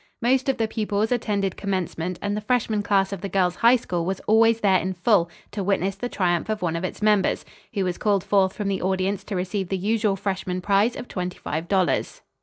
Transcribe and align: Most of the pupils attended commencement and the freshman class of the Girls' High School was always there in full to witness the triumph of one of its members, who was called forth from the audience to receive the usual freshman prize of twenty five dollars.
Most 0.19 0.49
of 0.49 0.57
the 0.57 0.67
pupils 0.67 1.11
attended 1.11 1.55
commencement 1.57 2.17
and 2.23 2.35
the 2.35 2.41
freshman 2.41 2.81
class 2.81 3.13
of 3.13 3.21
the 3.21 3.29
Girls' 3.29 3.57
High 3.57 3.75
School 3.75 4.03
was 4.03 4.19
always 4.21 4.61
there 4.61 4.79
in 4.79 4.95
full 4.95 5.29
to 5.51 5.63
witness 5.63 5.93
the 5.95 6.09
triumph 6.09 6.49
of 6.49 6.63
one 6.63 6.75
of 6.75 6.83
its 6.83 7.03
members, 7.03 7.45
who 7.75 7.83
was 7.83 7.99
called 7.99 8.23
forth 8.23 8.53
from 8.53 8.67
the 8.67 8.81
audience 8.81 9.23
to 9.25 9.35
receive 9.35 9.69
the 9.69 9.77
usual 9.77 10.15
freshman 10.15 10.59
prize 10.59 10.95
of 10.95 11.07
twenty 11.07 11.37
five 11.37 11.67
dollars. 11.67 12.23